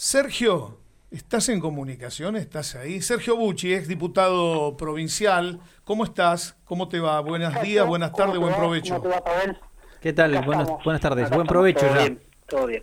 Sergio, 0.00 0.78
¿estás 1.10 1.48
en 1.48 1.58
comunicación? 1.58 2.36
¿Estás 2.36 2.74
ahí? 2.74 3.00
Sergio 3.00 3.34
Bucci, 3.34 3.72
ex 3.72 3.88
diputado 3.88 4.76
provincial. 4.76 5.58
¿Cómo 5.84 6.04
estás? 6.04 6.54
¿Cómo 6.66 6.86
te 6.90 7.00
va? 7.00 7.18
Buenos 7.20 7.58
días, 7.62 7.86
buenas 7.86 8.12
tardes, 8.12 8.36
buen 8.36 8.54
provecho. 8.54 8.96
¿Cómo 8.98 9.08
te 9.08 9.08
va, 9.16 9.24
Pavel? 9.24 9.56
¿Qué 10.02 10.12
tal? 10.12 10.38
Buenas, 10.44 10.68
buenas 10.84 11.00
tardes. 11.00 11.30
Buen 11.30 11.46
provecho 11.46 11.80
todo 11.86 11.94
ya. 11.94 12.00
Bien, 12.02 12.20
todo 12.46 12.66
bien. 12.66 12.82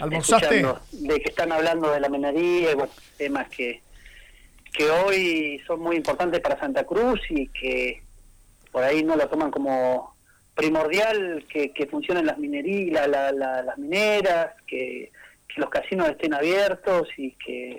¿Almorzaste? 0.00 0.56
Escuchando 0.62 0.80
De 0.90 1.20
que 1.20 1.28
están 1.30 1.52
hablando 1.52 1.92
de 1.92 2.00
la 2.00 2.08
minería 2.08 2.72
y 2.72 2.74
bueno, 2.74 2.90
temas 3.16 3.48
que, 3.48 3.80
que 4.72 4.90
hoy 4.90 5.62
son 5.64 5.78
muy 5.78 5.94
importantes 5.94 6.40
para 6.40 6.58
Santa 6.58 6.82
Cruz 6.82 7.20
y 7.30 7.46
que 7.50 8.02
por 8.72 8.82
ahí 8.82 9.04
no 9.04 9.14
lo 9.14 9.28
toman 9.28 9.52
como 9.52 10.16
primordial 10.56 11.46
que, 11.48 11.70
que 11.72 11.86
funcionen 11.86 12.26
las 12.26 12.36
minerías, 12.36 13.06
la- 13.08 13.30
la- 13.30 13.32
la- 13.32 13.62
las 13.62 13.78
mineras, 13.78 14.48
que, 14.66 15.12
que 15.46 15.60
los 15.60 15.70
casinos 15.70 16.08
estén 16.08 16.34
abiertos 16.34 17.08
y 17.16 17.32
que 17.32 17.78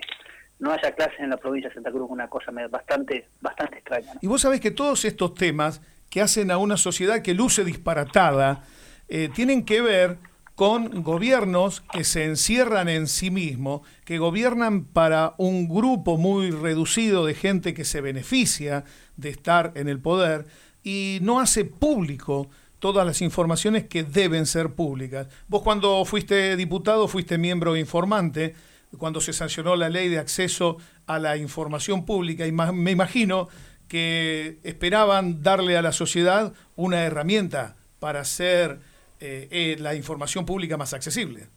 no 0.59 0.71
haya 0.71 0.91
clases 0.93 1.19
en 1.19 1.29
la 1.29 1.37
provincia 1.37 1.69
de 1.69 1.75
Santa 1.75 1.91
Cruz, 1.91 2.07
una 2.09 2.27
cosa 2.27 2.51
bastante 2.69 3.27
bastante 3.41 3.77
extraña. 3.77 4.13
Y 4.21 4.27
vos 4.27 4.41
sabés 4.41 4.59
que 4.59 4.71
todos 4.71 5.05
estos 5.05 5.35
temas 5.35 5.81
que 6.09 6.21
hacen 6.21 6.51
a 6.51 6.57
una 6.57 6.77
sociedad 6.77 7.21
que 7.21 7.33
luce 7.33 7.63
disparatada 7.63 8.63
eh, 9.07 9.29
tienen 9.33 9.65
que 9.65 9.81
ver 9.81 10.17
con 10.55 11.03
gobiernos 11.03 11.81
que 11.81 12.03
se 12.03 12.25
encierran 12.25 12.89
en 12.89 13.05
sí 13.05 13.29
mismos, 13.29 13.81
que 14.05 14.17
gobiernan 14.17 14.85
para 14.85 15.33
un 15.37 15.69
grupo 15.69 16.17
muy 16.17 16.49
reducido 16.49 17.27
de 17.27 17.35
gente 17.35 17.75
que 17.75 17.85
se 17.85 18.01
beneficia 18.01 18.83
de 19.17 19.29
estar 19.29 19.71
en 19.75 19.87
el 19.87 19.99
poder 19.99 20.47
y 20.81 21.19
no 21.21 21.39
hace 21.39 21.63
público 21.63 22.49
todas 22.79 23.05
las 23.05 23.21
informaciones 23.21 23.87
que 23.87 24.03
deben 24.03 24.45
ser 24.45 24.73
públicas. 24.73 25.27
Vos 25.47 25.63
cuando 25.63 26.03
fuiste 26.05 26.55
diputado 26.55 27.07
fuiste 27.07 27.37
miembro 27.37 27.75
informante, 27.75 28.55
cuando 28.97 29.19
se 29.21 29.33
sancionó 29.33 29.75
la 29.75 29.89
ley 29.89 30.09
de 30.09 30.19
acceso 30.19 30.77
a 31.05 31.19
la 31.19 31.37
información 31.37 32.05
pública 32.05 32.45
y 32.45 32.51
me 32.51 32.91
imagino 32.91 33.49
que 33.87 34.59
esperaban 34.63 35.41
darle 35.41 35.77
a 35.77 35.81
la 35.81 35.91
sociedad 35.91 36.53
una 36.75 37.03
herramienta 37.03 37.75
para 37.99 38.21
hacer 38.21 38.79
eh, 39.19 39.47
eh, 39.49 39.75
la 39.79 39.95
información 39.95 40.45
pública 40.45 40.77
más 40.77 40.93
accesible. 40.93 41.47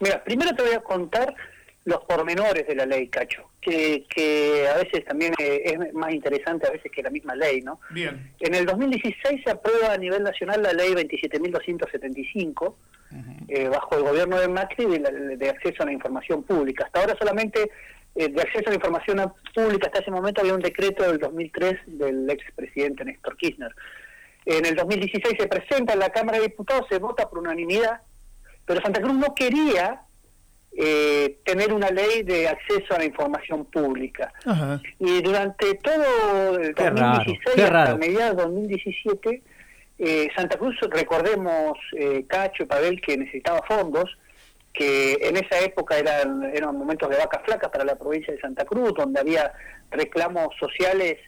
Mira, 0.00 0.22
primero 0.24 0.54
te 0.54 0.62
voy 0.62 0.74
a 0.74 0.80
contar 0.80 1.34
los 1.86 2.02
pormenores 2.04 2.66
de 2.66 2.74
la 2.74 2.86
ley, 2.86 3.08
Cacho, 3.08 3.50
que, 3.60 4.04
que 4.08 4.66
a 4.68 4.78
veces 4.78 5.04
también 5.04 5.34
eh, 5.38 5.62
es 5.64 5.92
más 5.94 6.14
interesante 6.14 6.66
a 6.66 6.70
veces 6.70 6.90
que 6.90 7.02
la 7.02 7.10
misma 7.10 7.34
ley, 7.36 7.60
¿no? 7.60 7.78
Bien. 7.90 8.32
En 8.40 8.54
el 8.54 8.64
2016 8.64 9.42
se 9.44 9.50
aprueba 9.50 9.92
a 9.92 9.98
nivel 9.98 10.22
nacional 10.22 10.62
la 10.62 10.72
ley 10.72 10.94
27.275, 10.94 12.74
eh, 13.48 13.68
bajo 13.68 13.96
el 13.96 14.02
gobierno 14.02 14.38
de 14.40 14.48
Macri, 14.48 14.86
de, 14.86 14.98
la- 15.00 15.10
de 15.10 15.50
acceso 15.50 15.82
a 15.82 15.86
la 15.86 15.92
información 15.92 16.42
pública. 16.42 16.84
Hasta 16.86 17.00
ahora 17.00 17.16
solamente 17.18 17.70
eh, 18.14 18.28
de 18.28 18.40
acceso 18.42 18.64
a 18.66 18.70
la 18.70 18.76
información 18.76 19.32
pública, 19.54 19.86
hasta 19.86 20.00
ese 20.00 20.10
momento 20.10 20.40
había 20.40 20.54
un 20.54 20.60
decreto 20.62 21.04
del 21.04 21.18
2003 21.18 21.74
del 21.86 22.28
expresidente 22.30 23.04
Néstor 23.04 23.36
Kirchner. 23.36 23.74
En 24.46 24.64
el 24.66 24.74
2016 24.74 25.36
se 25.38 25.46
presenta 25.48 25.92
en 25.94 25.98
la 26.00 26.10
Cámara 26.10 26.38
de 26.38 26.44
Diputados, 26.44 26.86
se 26.88 26.98
vota 26.98 27.28
por 27.28 27.38
unanimidad, 27.38 28.00
pero 28.66 28.80
Santa 28.80 29.00
Cruz 29.00 29.14
no 29.14 29.34
quería 29.34 30.00
eh, 30.76 31.38
tener 31.44 31.72
una 31.72 31.90
ley 31.90 32.22
de 32.22 32.48
acceso 32.48 32.94
a 32.94 32.98
la 32.98 33.04
información 33.04 33.64
pública. 33.66 34.32
Ajá. 34.44 34.80
Y 34.98 35.22
durante 35.22 35.74
todo 35.74 36.58
el 36.58 36.74
Qué 36.74 36.90
raro, 36.90 37.18
2016 37.18 37.54
qué 37.54 37.62
hasta 37.62 37.96
mediados 37.96 38.36
del 38.36 38.46
2017, 38.46 39.42
eh, 39.98 40.28
Santa 40.34 40.58
Cruz, 40.58 40.76
recordemos, 40.90 41.78
eh, 41.96 42.24
Cacho 42.26 42.64
y 42.64 42.66
Pavel, 42.66 43.00
que 43.00 43.16
necesitaba 43.16 43.62
fondos, 43.66 44.18
que 44.72 45.16
en 45.20 45.36
esa 45.36 45.60
época 45.60 45.96
eran, 45.96 46.42
eran 46.52 46.76
momentos 46.76 47.08
de 47.08 47.16
vacas 47.16 47.42
flacas 47.44 47.70
para 47.70 47.84
la 47.84 47.96
provincia 47.96 48.34
de 48.34 48.40
Santa 48.40 48.64
Cruz, 48.64 48.92
donde 48.96 49.20
había 49.20 49.52
reclamos 49.90 50.48
sociales 50.58 51.18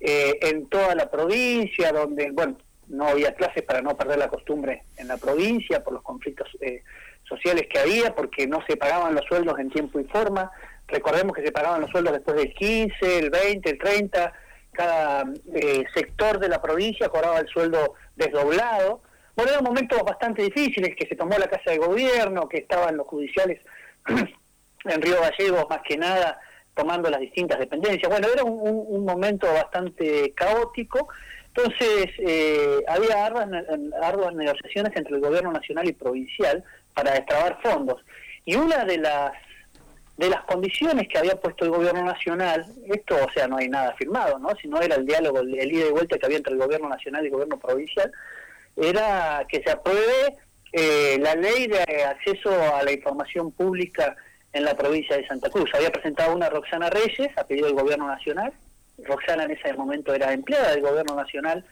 eh, 0.00 0.38
en 0.40 0.68
toda 0.68 0.94
la 0.94 1.10
provincia, 1.10 1.92
donde, 1.92 2.30
bueno, 2.30 2.56
no 2.88 3.08
había 3.08 3.34
clases 3.34 3.62
para 3.62 3.82
no 3.82 3.96
perder 3.96 4.18
la 4.18 4.28
costumbre 4.28 4.82
en 4.96 5.08
la 5.08 5.16
provincia 5.16 5.82
por 5.82 5.94
los 5.94 6.02
conflictos 6.02 6.48
eh, 6.60 6.82
sociales 7.28 7.66
que 7.70 7.78
había, 7.78 8.14
porque 8.14 8.46
no 8.46 8.62
se 8.66 8.76
pagaban 8.76 9.14
los 9.14 9.24
sueldos 9.24 9.58
en 9.58 9.70
tiempo 9.70 10.00
y 10.00 10.04
forma. 10.04 10.50
Recordemos 10.86 11.34
que 11.34 11.44
se 11.44 11.52
pagaban 11.52 11.80
los 11.80 11.90
sueldos 11.90 12.12
después 12.12 12.36
del 12.36 12.52
15, 12.54 13.18
el 13.18 13.30
20, 13.30 13.70
el 13.70 13.78
30, 13.78 14.32
cada 14.72 15.24
eh, 15.54 15.84
sector 15.94 16.38
de 16.38 16.48
la 16.48 16.60
provincia 16.60 17.08
cobraba 17.08 17.38
el 17.38 17.48
sueldo 17.48 17.94
desdoblado. 18.16 19.02
Bueno, 19.36 19.52
eran 19.52 19.64
momentos 19.64 20.02
bastante 20.02 20.42
difíciles, 20.42 20.94
que 20.96 21.06
se 21.06 21.16
tomó 21.16 21.38
la 21.38 21.48
Casa 21.48 21.70
de 21.70 21.78
Gobierno, 21.78 22.48
que 22.48 22.58
estaban 22.58 22.96
los 22.96 23.06
judiciales 23.06 23.60
en 24.84 25.02
Río 25.02 25.20
Gallegos, 25.20 25.66
más 25.70 25.80
que 25.82 25.96
nada, 25.96 26.38
tomando 26.74 27.08
las 27.08 27.20
distintas 27.20 27.58
dependencias. 27.58 28.10
Bueno, 28.10 28.28
era 28.32 28.44
un, 28.44 29.04
momento 29.04 29.46
bastante 29.52 30.32
caótico. 30.34 31.08
Entonces, 31.56 32.10
eh, 32.18 32.82
había 32.88 33.26
arduas, 33.26 33.48
arduas 34.02 34.34
negociaciones 34.34 34.92
entre 34.96 35.14
el 35.14 35.20
gobierno 35.20 35.52
nacional 35.52 35.88
y 35.88 35.92
provincial 35.92 36.64
para 36.94 37.12
destrabar 37.12 37.58
fondos. 37.62 38.02
Y 38.44 38.54
una 38.56 38.84
de 38.84 38.98
las 38.98 39.32
de 40.16 40.28
las 40.30 40.42
condiciones 40.44 41.08
que 41.08 41.18
había 41.18 41.34
puesto 41.40 41.64
el 41.64 41.72
gobierno 41.72 42.04
nacional, 42.04 42.64
esto, 42.86 43.16
o 43.16 43.32
sea, 43.32 43.48
no 43.48 43.56
hay 43.56 43.68
nada 43.68 43.94
firmado, 43.94 44.38
¿no? 44.38 44.54
Sino 44.62 44.80
era 44.80 44.94
el 44.94 45.04
diálogo, 45.04 45.40
el, 45.40 45.52
ida 45.72 45.88
y 45.88 45.90
vuelta 45.90 46.16
que 46.18 46.26
había 46.26 46.36
entre 46.38 46.52
el 46.52 46.60
gobierno 46.60 46.88
nacional 46.88 47.24
y 47.24 47.26
el 47.26 47.32
gobierno 47.32 47.58
provincial, 47.58 48.12
era 48.76 49.44
que 49.48 49.60
se 49.62 49.72
apruebe 49.72 50.36
eh, 50.72 51.18
la 51.20 51.34
ley 51.34 51.66
de 51.66 52.04
acceso 52.04 52.50
a 52.76 52.84
la 52.84 52.92
información 52.92 53.50
pública 53.50 54.14
en 54.52 54.64
la 54.64 54.76
provincia 54.76 55.16
de 55.16 55.26
Santa 55.26 55.50
Cruz. 55.50 55.68
Había 55.74 55.90
presentado 55.90 56.32
una 56.32 56.48
Roxana 56.48 56.90
Reyes 56.90 57.36
a 57.36 57.44
pedido 57.44 57.66
del 57.66 57.74
gobierno 57.74 58.06
nacional. 58.06 58.52
Roxana 58.98 59.44
en 59.44 59.50
ese 59.50 59.72
momento 59.74 60.14
era 60.14 60.32
empleada 60.32 60.70
del 60.70 60.82
gobierno 60.82 61.16
nacional, 61.16 61.64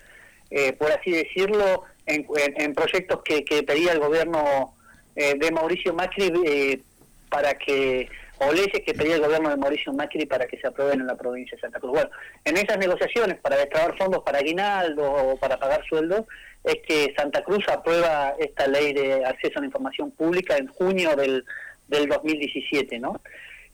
eh, 0.50 0.72
por 0.72 0.90
así 0.90 1.12
decirlo, 1.12 1.84
en, 2.06 2.26
en- 2.36 2.60
en 2.60 2.74
proyectos 2.74 3.22
que, 3.22 3.44
que 3.44 3.62
pedía 3.62 3.92
el 3.92 4.00
gobierno 4.00 4.74
eh, 5.16 5.34
de 5.36 5.50
Mauricio 5.50 5.92
Macri 5.94 6.32
eh, 6.46 6.80
para 7.28 7.54
que, 7.54 8.08
o 8.38 8.52
leyes 8.52 8.82
que 8.84 8.94
pedía 8.94 9.14
el 9.16 9.22
gobierno 9.22 9.48
de 9.50 9.56
Mauricio 9.56 9.92
Macri 9.92 10.26
para 10.26 10.46
que 10.46 10.58
se 10.58 10.66
aprueben 10.66 11.00
en 11.00 11.06
la 11.06 11.16
provincia 11.16 11.56
de 11.56 11.60
Santa 11.60 11.80
Cruz. 11.80 11.92
Bueno, 11.92 12.10
en 12.44 12.56
esas 12.56 12.78
negociaciones 12.78 13.38
para 13.40 13.56
destrabar 13.56 13.96
fondos 13.96 14.22
para 14.22 14.38
aguinaldo 14.38 15.10
o 15.10 15.36
para 15.36 15.58
pagar 15.58 15.84
sueldos, 15.88 16.22
es 16.64 16.76
que 16.86 17.12
Santa 17.16 17.42
Cruz 17.42 17.68
aprueba 17.68 18.34
esta 18.38 18.66
ley 18.66 18.92
de 18.92 19.24
acceso 19.24 19.54
a 19.58 19.60
la 19.60 19.66
información 19.66 20.10
pública 20.12 20.56
en 20.56 20.66
junio 20.68 21.16
del, 21.16 21.44
del 21.88 22.08
2017, 22.08 22.98
¿no? 23.00 23.20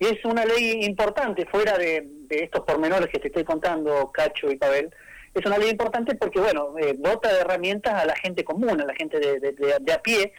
Y 0.01 0.07
es 0.07 0.25
una 0.25 0.45
ley 0.45 0.85
importante, 0.85 1.45
fuera 1.47 1.77
de, 1.77 2.07
de 2.29 2.45
estos 2.45 2.61
pormenores 2.63 3.09
que 3.09 3.19
te 3.19 3.29
estoy 3.29 3.43
contando, 3.45 4.11
Cacho 4.13 4.51
y 4.51 4.57
Pavel, 4.57 4.91
es 5.35 5.45
una 5.45 5.59
ley 5.59 5.71
importante 5.71 6.15
porque, 6.15 6.39
bueno, 6.41 6.75
eh, 6.79 6.95
de 6.97 7.41
herramientas 7.41 7.95
a 7.95 8.07
la 8.07 8.15
gente 8.17 8.45
común, 8.45 8.81
a 8.81 8.85
la 8.85 8.95
gente 8.95 9.19
de, 9.19 9.41
de- 9.41 9.53
de- 9.53 9.77
de 9.81 9.93
a 9.93 10.01
pie, 10.01 10.33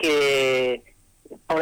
que 0.00 0.82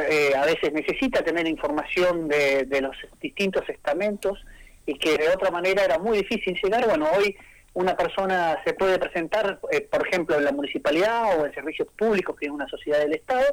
eh, 0.09 0.33
a 0.37 0.45
veces 0.45 0.73
necesita 0.73 1.23
tener 1.23 1.47
información 1.47 2.29
de, 2.29 2.65
de 2.65 2.81
los 2.81 2.97
distintos 3.21 3.69
estamentos 3.69 4.45
y 4.87 4.95
que 4.99 5.17
de 5.17 5.29
otra 5.29 5.51
manera 5.51 5.85
era 5.85 5.99
muy 5.99 6.19
difícil 6.19 6.59
llegar. 6.63 6.87
Bueno, 6.87 7.09
hoy 7.17 7.37
una 7.77 7.95
persona 7.95 8.59
se 8.65 8.73
puede 8.73 8.99
presentar, 8.99 9.61
eh, 9.71 9.83
por 9.83 10.07
ejemplo, 10.09 10.37
en 10.37 10.45
la 10.45 10.53
municipalidad 10.53 11.39
o 11.39 11.45
en 11.45 11.53
servicios 11.53 11.89
públicos, 11.99 12.35
que 12.39 12.47
es 12.47 12.53
una 12.53 12.67
sociedad 12.69 13.01
del 13.01 13.13
Estado, 13.13 13.45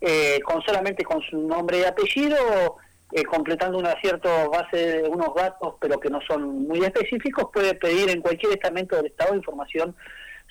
eh, 0.00 0.38
con 0.44 0.62
solamente 0.62 1.02
con 1.02 1.20
su 1.22 1.36
nombre 1.36 1.80
y 1.80 1.84
apellido, 1.84 2.76
eh, 3.10 3.24
completando 3.24 3.78
una 3.78 4.00
cierta 4.00 4.46
base 4.46 4.76
de 4.76 5.08
unos 5.08 5.34
datos, 5.34 5.74
pero 5.80 5.98
que 5.98 6.10
no 6.10 6.20
son 6.28 6.68
muy 6.68 6.84
específicos, 6.84 7.46
puede 7.52 7.74
pedir 7.74 8.08
en 8.10 8.20
cualquier 8.20 8.52
estamento 8.52 8.94
del 8.96 9.06
Estado 9.06 9.34
información 9.34 9.96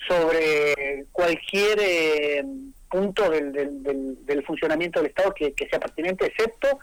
sobre 0.06 1.06
cualquier 1.10 2.44
punto 2.96 3.28
del, 3.30 3.52
del- 3.52 3.82
del- 3.82 4.26
del 4.26 4.44
funcionamiento 4.44 5.00
del 5.00 5.08
Estado 5.10 5.32
que, 5.34 5.52
que 5.52 5.68
sea 5.68 5.78
pertinente, 5.78 6.26
excepto 6.26 6.78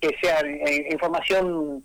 que 0.00 0.10
sea 0.20 0.40
eh, 0.40 0.88
información, 0.90 1.84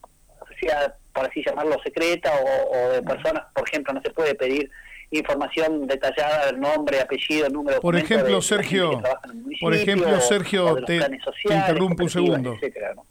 sea 0.59 0.95
por 1.13 1.25
así 1.27 1.43
llamarlo, 1.45 1.77
secreta 1.83 2.31
o, 2.33 2.75
o 2.77 2.89
de 2.93 3.01
personas, 3.03 3.43
por 3.53 3.67
ejemplo, 3.67 3.93
no 3.93 4.01
se 4.01 4.09
puede 4.11 4.33
pedir 4.35 4.69
información 5.11 5.87
detallada 5.87 6.47
del 6.47 6.59
nombre, 6.59 6.99
apellido, 7.01 7.47
número 7.49 7.75
de 7.75 7.81
Por 7.81 7.95
ejemplo, 7.95 8.35
de 8.35 8.41
Sergio, 8.41 9.01
municipio, 9.33 9.57
por 9.61 9.73
ejemplo, 9.73 10.21
Sergio, 10.21 10.75
de 10.75 10.81
te- 10.83 11.53
interrumpo 11.55 12.03
un 12.03 12.09
segundo. 12.09 12.53
etcétera, 12.53 12.93
¿no? 12.95 13.05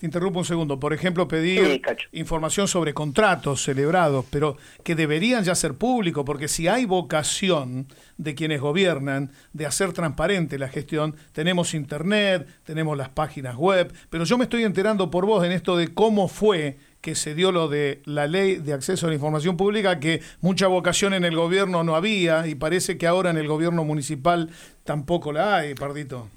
Te 0.00 0.06
interrumpo 0.06 0.38
un 0.38 0.46
segundo. 0.46 0.80
Por 0.80 0.94
ejemplo, 0.94 1.28
pedir 1.28 1.60
Sí, 1.62 1.82
información 2.12 2.66
sobre 2.66 2.94
contratos 2.94 3.62
celebrados, 3.62 4.24
pero 4.30 4.56
que 4.82 4.94
deberían 4.94 5.44
ya 5.44 5.54
ser 5.54 5.74
públicos, 5.74 6.24
porque 6.24 6.48
si 6.48 6.68
hay 6.68 6.86
vocación 6.86 7.86
de 8.16 8.34
quienes 8.34 8.62
gobiernan 8.62 9.30
de 9.52 9.66
hacer 9.66 9.92
transparente 9.92 10.58
la 10.58 10.68
gestión, 10.68 11.16
tenemos 11.32 11.74
internet, 11.74 12.48
tenemos 12.64 12.96
las 12.96 13.10
páginas 13.10 13.56
web, 13.56 13.92
pero 14.08 14.24
yo 14.24 14.38
me 14.38 14.44
estoy 14.44 14.64
enterando 14.64 15.10
por 15.10 15.26
vos 15.26 15.44
en 15.44 15.52
esto 15.52 15.76
de 15.76 15.88
cómo 15.88 16.28
fue 16.28 16.78
que 17.00 17.14
se 17.14 17.34
dio 17.34 17.50
lo 17.50 17.68
de 17.68 18.02
la 18.04 18.26
ley 18.26 18.56
de 18.56 18.72
acceso 18.72 19.06
a 19.06 19.08
la 19.08 19.14
información 19.14 19.56
pública, 19.56 20.00
que 20.00 20.20
mucha 20.40 20.66
vocación 20.66 21.14
en 21.14 21.24
el 21.24 21.34
gobierno 21.34 21.82
no 21.82 21.96
había 21.96 22.46
y 22.46 22.54
parece 22.54 22.98
que 22.98 23.06
ahora 23.06 23.30
en 23.30 23.38
el 23.38 23.48
gobierno 23.48 23.84
municipal 23.84 24.50
tampoco 24.84 25.32
la 25.32 25.56
hay, 25.56 25.74
Pardito. 25.74 26.28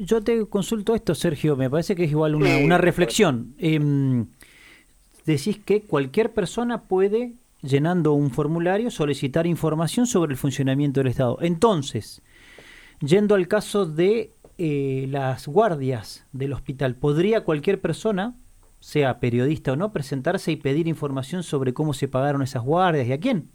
Yo 0.00 0.22
te 0.22 0.46
consulto 0.46 0.94
esto, 0.94 1.14
Sergio, 1.14 1.56
me 1.56 1.68
parece 1.68 1.96
que 1.96 2.04
es 2.04 2.10
igual 2.10 2.34
una, 2.34 2.58
una 2.58 2.78
reflexión. 2.78 3.54
Em, 3.58 4.26
decís 5.26 5.58
que 5.64 5.82
cualquier 5.82 6.32
persona 6.32 6.82
puede, 6.82 7.32
llenando 7.62 8.12
un 8.12 8.30
formulario, 8.30 8.90
solicitar 8.90 9.46
información 9.46 10.06
sobre 10.06 10.32
el 10.32 10.38
funcionamiento 10.38 11.00
del 11.00 11.08
Estado. 11.08 11.38
Entonces, 11.40 12.22
yendo 13.00 13.34
al 13.34 13.48
caso 13.48 13.86
de 13.86 14.30
eh, 14.58 15.06
las 15.10 15.48
guardias 15.48 16.26
del 16.32 16.52
hospital, 16.52 16.94
¿podría 16.94 17.42
cualquier 17.42 17.80
persona 17.80 18.34
sea 18.82 19.20
periodista 19.20 19.72
o 19.72 19.76
no, 19.76 19.92
presentarse 19.92 20.50
y 20.50 20.56
pedir 20.56 20.88
información 20.88 21.44
sobre 21.44 21.72
cómo 21.72 21.94
se 21.94 22.08
pagaron 22.08 22.42
esas 22.42 22.62
guardias 22.62 23.06
y 23.06 23.12
a 23.12 23.20
quién? 23.20 23.48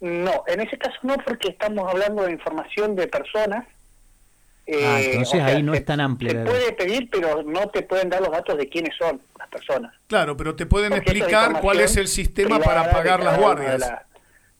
No, 0.00 0.44
en 0.46 0.60
ese 0.60 0.78
caso 0.78 0.96
no, 1.02 1.16
porque 1.16 1.48
estamos 1.48 1.90
hablando 1.90 2.22
de 2.22 2.30
información 2.30 2.94
de 2.94 3.08
personas. 3.08 3.66
ah, 3.66 5.00
eh, 5.00 5.10
entonces 5.10 5.42
ahí 5.42 5.64
no 5.64 5.74
es 5.74 5.84
tan 5.84 6.00
amplia. 6.00 6.30
Se 6.30 6.44
puede 6.44 6.72
pedir, 6.74 7.10
pero 7.10 7.42
no 7.42 7.68
te 7.70 7.82
pueden 7.82 8.08
dar 8.08 8.20
los 8.20 8.30
datos 8.30 8.56
de 8.56 8.68
quiénes 8.68 8.96
son 8.96 9.20
las 9.36 9.48
personas. 9.48 9.92
Claro, 10.06 10.36
pero 10.36 10.54
te 10.54 10.66
pueden 10.66 10.92
explicar 10.92 11.60
cuál 11.60 11.80
es 11.80 11.96
el 11.96 12.06
sistema 12.06 12.60
para 12.60 12.88
pagar 12.92 13.22
las 13.22 13.36
guardias. 13.36 13.92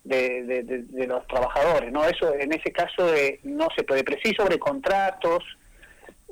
De, 0.03 0.43
de, 0.65 1.07
los 1.07 1.25
trabajadores, 1.27 1.93
¿no? 1.93 2.03
Eso 2.05 2.35
en 2.35 2.53
ese 2.53 2.73
caso 2.73 3.15
eh, 3.15 3.39
no 3.45 3.69
se 3.77 3.85
puede. 3.85 4.03
Pero 4.03 4.19
sí 4.25 4.35
sobre 4.35 4.59
contratos, 4.59 5.45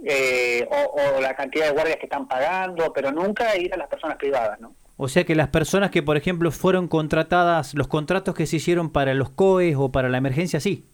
eh, 0.05 0.69
o, 0.71 1.21
la 1.21 1.35
cantidad 1.35 1.67
de 1.67 1.73
guardias 1.73 1.97
que 1.97 2.07
están 2.07 2.29
pagando, 2.29 2.93
pero 2.93 3.13
nunca 3.13 3.57
ir 3.57 3.73
a 3.73 3.77
las 3.77 3.89
personas 3.89 4.17
privadas, 4.17 4.61
¿no? 4.61 4.75
O 4.99 5.09
sea 5.09 5.25
que 5.25 5.35
las 5.35 5.49
personas 5.49 5.91
que, 5.91 6.03
por 6.03 6.17
ejemplo, 6.17 6.51
fueron 6.51 6.89
contratadas, 6.89 7.75
los 7.75 7.87
contratos 7.89 8.35
que 8.35 8.47
se 8.47 8.57
hicieron 8.57 8.91
para 8.91 9.15
los 9.15 9.31
COEs 9.31 9.77
o 9.79 9.91
para 9.91 10.09
la 10.09 10.19
emergencia, 10.19 10.59
sí. 10.61 10.87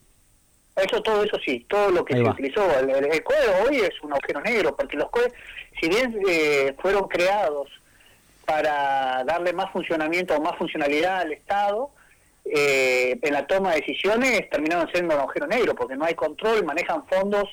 Eso, 0.75 1.03
todo 1.03 1.23
eso 1.23 1.39
sí, 1.45 1.67
todo 1.69 1.91
lo 1.91 2.05
que 2.05 2.15
se 2.15 2.23
utilizó. 2.23 2.67
El, 2.81 3.23
COE 3.23 3.37
hoy 3.69 3.77
es 3.77 3.93
un 4.03 4.13
agujero 4.13 4.41
negro, 4.41 4.75
porque 4.75 4.97
los 4.97 5.11
COE, 5.11 5.33
si 5.81 5.89
bien 5.89 6.19
eh, 6.29 6.75
fueron 6.81 7.07
creados 7.09 7.69
para 8.47 9.23
darle 9.25 9.53
más 9.53 9.71
funcionamiento 9.71 10.35
o 10.35 10.41
más 10.41 10.57
funcionalidad 10.57 11.21
al 11.21 11.33
Estado, 11.33 11.91
eh, 12.45 13.19
en 13.23 13.33
la 13.33 13.47
toma 13.47 13.71
de 13.71 13.81
decisiones 13.81 14.51
terminaron 14.51 14.89
siendo 14.91 15.15
un 15.15 15.21
agujero 15.21 15.47
negro, 15.47 15.75
porque 15.75 15.95
no 15.95 16.05
hay 16.05 16.15
control, 16.15 16.65
manejan 16.65 17.05
fondos 17.07 17.49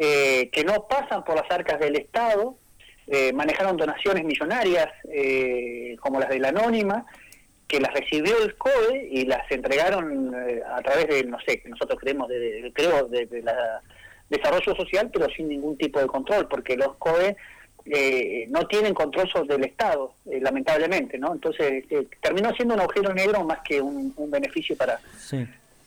eh, 0.00 0.48
que 0.52 0.62
no 0.62 0.86
pasan 0.86 1.24
por 1.24 1.34
las 1.34 1.50
arcas 1.50 1.80
del 1.80 1.96
Estado, 1.96 2.54
eh, 3.08 3.32
manejaron 3.32 3.76
donaciones 3.76 4.24
millonarias 4.24 4.86
eh, 5.10 5.96
como 6.00 6.20
las 6.20 6.28
de 6.28 6.38
la 6.38 6.50
Anónima, 6.50 7.04
que 7.66 7.80
las 7.80 7.92
recibió 7.92 8.40
el 8.44 8.54
COE 8.54 9.08
y 9.10 9.24
las 9.24 9.50
entregaron 9.50 10.32
a 10.72 10.80
través 10.82 11.08
de, 11.08 11.24
no 11.24 11.38
sé, 11.40 11.60
que 11.60 11.68
nosotros 11.68 11.98
creemos, 12.00 12.28
de, 12.28 12.70
creo, 12.72 13.08
de, 13.08 13.26
la 13.42 13.82
desarrollo 14.30 14.74
social, 14.76 15.10
pero 15.12 15.28
sin 15.30 15.48
ningún 15.48 15.76
tipo 15.76 15.98
de 15.98 16.06
control, 16.06 16.46
porque 16.48 16.76
los 16.76 16.94
COE 16.96 17.36
no 18.48 18.66
tienen 18.68 18.94
control 18.94 19.28
sobre 19.28 19.56
el 19.56 19.64
Estado, 19.64 20.12
lamentablemente, 20.26 21.18
¿no? 21.18 21.32
Entonces 21.32 21.84
terminó 22.22 22.54
siendo 22.54 22.74
un 22.74 22.80
agujero 22.80 23.12
negro 23.12 23.44
más 23.44 23.60
que 23.60 23.80
un, 23.80 24.14
beneficio 24.30 24.76
para, 24.76 25.00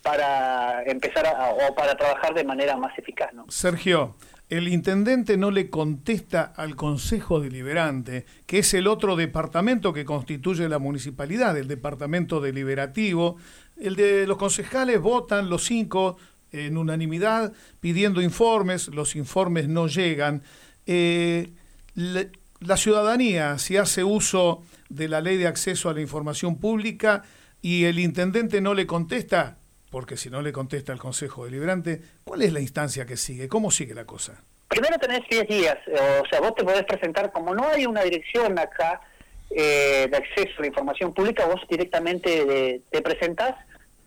para 0.01 0.83
empezar 0.83 1.25
a, 1.27 1.51
o 1.51 1.75
para 1.75 1.95
trabajar 1.95 2.33
de 2.33 2.43
manera 2.43 2.75
más 2.77 2.97
eficaz. 2.97 3.33
¿no? 3.33 3.45
Sergio, 3.49 4.15
el 4.49 4.67
intendente 4.67 5.37
no 5.37 5.49
le 5.49 5.69
contesta 5.69 6.53
al 6.55 6.75
Consejo 6.75 7.39
Deliberante, 7.39 8.25
que 8.45 8.59
es 8.59 8.73
el 8.73 8.87
otro 8.87 9.15
departamento 9.15 9.93
que 9.93 10.03
constituye 10.03 10.67
la 10.67 10.77
municipalidad, 10.77 11.57
el 11.57 11.69
departamento 11.69 12.41
deliberativo. 12.41 13.37
El 13.77 13.95
de 13.95 14.27
los 14.27 14.37
concejales 14.37 14.99
votan 14.99 15.49
los 15.49 15.63
cinco 15.63 16.17
en 16.51 16.77
unanimidad 16.77 17.53
pidiendo 17.79 18.21
informes, 18.21 18.89
los 18.89 19.15
informes 19.15 19.69
no 19.69 19.87
llegan. 19.87 20.43
Eh, 20.85 21.53
la 21.95 22.77
ciudadanía, 22.77 23.57
si 23.57 23.77
hace 23.77 24.03
uso 24.03 24.63
de 24.89 25.07
la 25.07 25.21
ley 25.21 25.37
de 25.37 25.47
acceso 25.47 25.89
a 25.89 25.93
la 25.93 26.01
información 26.01 26.59
pública 26.59 27.23
y 27.61 27.85
el 27.85 27.99
intendente 27.99 28.59
no 28.59 28.73
le 28.73 28.85
contesta, 28.85 29.59
porque 29.91 30.17
si 30.17 30.29
no 30.29 30.41
le 30.41 30.51
contesta 30.51 30.93
el 30.93 30.99
Consejo 30.99 31.45
Deliberante, 31.45 32.01
¿cuál 32.23 32.41
es 32.41 32.53
la 32.53 32.61
instancia 32.61 33.05
que 33.05 33.17
sigue? 33.17 33.47
¿Cómo 33.47 33.69
sigue 33.69 33.93
la 33.93 34.05
cosa? 34.05 34.41
Primero 34.67 34.97
tenés 34.97 35.21
10 35.29 35.47
días, 35.47 35.77
o 35.87 36.25
sea, 36.27 36.39
vos 36.39 36.55
te 36.55 36.63
podés 36.63 36.85
presentar, 36.85 37.31
como 37.31 37.53
no 37.53 37.67
hay 37.67 37.85
una 37.85 38.01
dirección 38.01 38.57
acá 38.57 39.01
eh, 39.49 40.07
de 40.09 40.17
acceso 40.17 40.53
a 40.57 40.61
la 40.61 40.67
información 40.67 41.13
pública, 41.13 41.45
vos 41.45 41.59
directamente 41.69 42.81
te 42.89 43.01
presentás, 43.01 43.55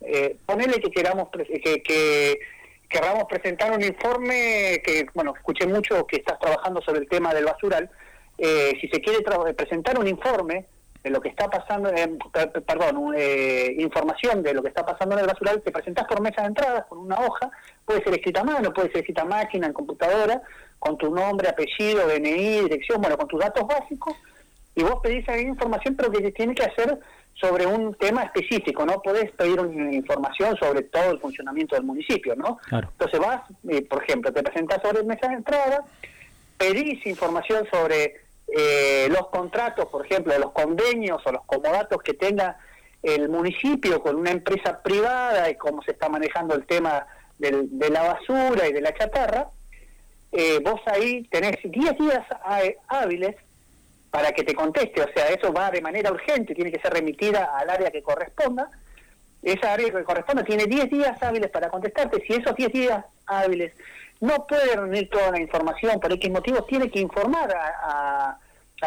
eh, 0.01 0.37
ponele 0.43 0.81
que 0.81 0.89
queramos 0.89 1.29
que, 1.29 1.83
que 1.83 2.39
presentar 3.29 3.71
un 3.71 3.83
informe 3.83 4.81
que, 4.83 5.05
bueno, 5.13 5.33
escuché 5.35 5.67
mucho 5.67 6.07
que 6.07 6.17
estás 6.17 6.39
trabajando 6.39 6.81
sobre 6.81 7.01
el 7.01 7.07
tema 7.07 7.33
del 7.33 7.45
basural, 7.45 7.89
eh, 8.37 8.73
si 8.81 8.87
se 8.87 8.99
quiere 9.01 9.19
presentar 9.53 9.99
un 9.99 10.07
informe 10.07 10.65
de 11.05 11.11
lo 11.11 11.21
que 11.21 11.29
está 11.29 11.47
pasando, 11.47 11.91
eh, 11.91 12.17
perdón, 12.65 13.13
eh, 13.15 13.75
información 13.77 14.41
de 14.41 14.55
lo 14.55 14.63
que 14.63 14.69
está 14.69 14.83
pasando 14.83 15.13
en 15.13 15.21
el 15.21 15.27
basural, 15.27 15.61
te 15.61 15.71
presentás 15.71 16.07
por 16.07 16.19
mesa 16.19 16.41
de 16.41 16.47
entrada 16.47 16.83
con 16.89 16.97
una 16.97 17.17
hoja, 17.17 17.51
puede 17.85 18.03
ser 18.03 18.15
escrita 18.15 18.41
a 18.41 18.43
mano, 18.43 18.73
puede 18.73 18.87
ser 18.87 19.01
escrita 19.01 19.21
a 19.21 19.25
máquina, 19.25 19.67
en 19.67 19.73
computadora, 19.73 20.41
con 20.79 20.97
tu 20.97 21.13
nombre, 21.13 21.47
apellido, 21.47 22.07
DNI, 22.07 22.61
dirección, 22.61 22.99
bueno, 23.01 23.17
con 23.17 23.27
tus 23.27 23.39
datos 23.39 23.67
básicos, 23.67 24.15
y 24.73 24.81
vos 24.81 24.95
pedís 25.03 25.29
ahí 25.29 25.43
información, 25.43 25.95
pero 25.95 26.11
que 26.11 26.31
tiene 26.31 26.55
que 26.55 26.63
hacer 26.63 26.97
sobre 27.35 27.67
un 27.67 27.93
tema 27.93 28.23
específico, 28.23 28.83
no 28.83 28.99
podés 29.03 29.31
pedir 29.33 29.59
una 29.59 29.93
información 29.93 30.57
sobre 30.57 30.81
todo 30.81 31.11
el 31.11 31.19
funcionamiento 31.19 31.75
del 31.75 31.85
municipio, 31.85 32.35
¿no? 32.35 32.57
Entonces 32.71 33.19
vas, 33.19 33.43
eh, 33.69 33.83
por 33.83 34.03
ejemplo, 34.03 34.33
te 34.33 34.41
presentás 34.41 34.81
sobre 34.81 35.03
mesa 35.03 35.27
de 35.27 35.35
entrada, 35.35 35.83
pedís 36.57 37.05
información 37.05 37.67
sobre 37.71 38.24
eh, 38.47 39.07
los 39.09 39.27
contratos, 39.27 39.85
por 39.87 40.05
ejemplo, 40.05 40.37
los 40.37 40.51
convenios 40.51 41.21
o 41.25 41.31
los 41.31 41.43
comodatos 41.45 42.01
que 42.03 42.13
tenga 42.13 42.57
el 43.01 43.29
municipio 43.29 44.01
con 44.01 44.15
una 44.15 44.31
empresa 44.31 44.81
privada 44.81 45.49
y 45.49 45.55
cómo 45.55 45.81
se 45.83 45.91
está 45.91 46.09
manejando 46.09 46.55
el 46.55 46.65
tema 46.65 47.05
de 47.37 47.89
la 47.89 48.01
basura 48.01 48.67
y 48.67 48.73
de 48.73 48.81
la 48.81 48.93
chatarra, 48.93 49.49
eh, 50.31 50.59
vos 50.63 50.81
ahí 50.85 51.23
tenés 51.29 51.57
10 51.63 51.97
días 51.97 52.25
hábiles 52.87 53.35
para 54.09 54.31
que 54.31 54.43
te 54.43 54.53
conteste, 54.53 55.01
o 55.01 55.07
sea, 55.13 55.27
eso 55.27 55.53
va 55.53 55.69
de 55.71 55.81
manera 55.81 56.11
urgente, 56.11 56.55
tiene 56.55 56.71
que 56.71 56.79
ser 56.79 56.93
remitida 56.93 57.57
al 57.57 57.69
área 57.69 57.91
que 57.91 58.01
corresponda. 58.01 58.69
Esa 59.45 59.73
área 59.73 59.91
que 59.91 60.03
corresponda 60.03 60.43
tiene 60.43 60.65
10 60.65 60.89
días 60.89 61.21
hábiles 61.21 61.51
para 61.51 61.69
contestarte. 61.69 62.23
Si 62.25 62.33
esos 62.33 62.55
10 62.55 62.73
días 62.73 63.05
hábiles 63.27 63.73
no 64.19 64.47
puede 64.47 64.75
reunir 64.75 65.07
toda 65.07 65.29
la 65.29 65.39
información, 65.39 65.99
por 65.99 66.11
X 66.11 66.31
motivos, 66.31 66.65
tiene 66.65 66.89
que 66.89 66.99
informar 66.99 67.55
a, 67.55 68.39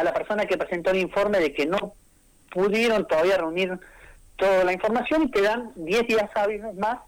la 0.02 0.12
persona 0.12 0.46
que 0.46 0.58
presentó 0.58 0.90
el 0.90 0.98
informe 0.98 1.38
de 1.38 1.52
que 1.52 1.66
no 1.66 1.94
pudieron 2.50 3.06
todavía 3.06 3.38
reunir 3.38 3.78
toda 4.36 4.64
la 4.64 4.72
información 4.72 5.22
y 5.22 5.30
te 5.30 5.42
dan 5.42 5.72
10 5.76 6.08
días 6.08 6.30
hábiles 6.34 6.74
más 6.74 6.98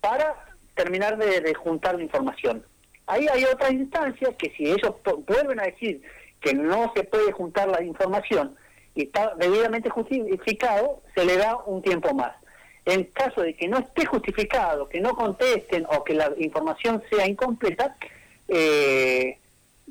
para 0.00 0.34
terminar 0.74 1.18
de, 1.18 1.54
juntar 1.54 1.94
la 1.94 2.02
información. 2.02 2.64
Ahí 3.06 3.28
hay 3.32 3.44
otra 3.44 3.70
instancia 3.70 4.36
que 4.36 4.50
si 4.56 4.66
ellos 4.66 4.94
vuelven 5.28 5.60
a 5.60 5.64
decir 5.64 6.02
que 6.40 6.52
no 6.52 6.92
se 6.96 7.04
puede 7.04 7.30
juntar 7.30 7.68
la 7.68 7.82
información 7.82 8.56
y 8.96 9.04
está 9.04 9.34
debidamente 9.36 9.88
justificado, 9.88 11.00
se 11.14 11.24
le 11.24 11.36
da 11.36 11.56
un 11.66 11.80
tiempo 11.80 12.12
más. 12.12 12.41
En 12.84 13.04
caso 13.04 13.42
de 13.42 13.54
que 13.54 13.68
no 13.68 13.78
esté 13.78 14.04
justificado, 14.04 14.88
que 14.88 15.00
no 15.00 15.14
contesten 15.14 15.86
o 15.88 16.02
que 16.02 16.14
la 16.14 16.32
información 16.38 17.02
sea 17.10 17.26
incompleta, 17.26 17.96
eh, 18.48 19.38